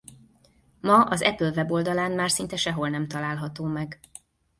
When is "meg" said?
3.65-3.99